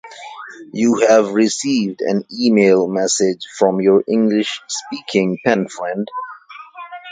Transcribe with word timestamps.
You 0.73 0.95
have 1.07 1.29
received 1.33 2.01
an 2.01 2.25
email 2.33 2.87
message 2.87 3.43
from 3.59 3.81
your 3.81 4.03
English-speaking 4.07 5.41
pen-friend. 5.45 6.07